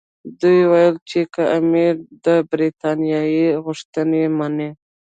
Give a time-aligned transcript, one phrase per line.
[0.39, 1.93] دوی ویل چې که امیر
[2.25, 3.23] د برټانیې
[3.65, 4.69] غوښتنې مني.